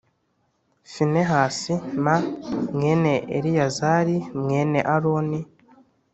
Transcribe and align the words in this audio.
Finehasi 0.91 1.73
m 2.03 2.05
mwene 2.75 3.13
Eleyazari 3.37 4.17
mwene 4.41 4.79
Aroni 4.93 5.41